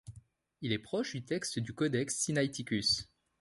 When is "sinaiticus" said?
2.17-3.07